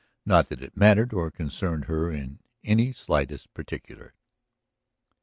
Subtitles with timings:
[0.25, 4.15] Not that it mattered or concerned her in any slightest particular.